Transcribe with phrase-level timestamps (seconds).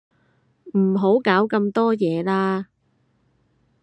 [0.75, 2.69] 唔好搞咁多嘢啦